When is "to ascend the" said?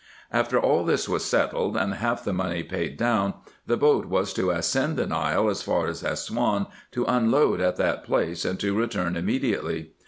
4.33-5.05